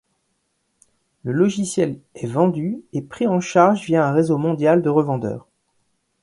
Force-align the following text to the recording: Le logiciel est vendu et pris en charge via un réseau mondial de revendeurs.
Le 1.21 1.31
logiciel 1.31 1.99
est 2.15 2.25
vendu 2.25 2.81
et 2.91 3.03
pris 3.03 3.27
en 3.27 3.39
charge 3.39 3.85
via 3.85 4.03
un 4.03 4.13
réseau 4.13 4.39
mondial 4.39 4.81
de 4.81 4.89
revendeurs. 4.89 5.45